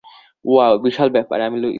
Wow, 0.45 0.73
বিশাল 0.77 1.09
ব্যাপার, 1.09 1.37
আমি 1.41 1.57
লুইস। 1.57 1.69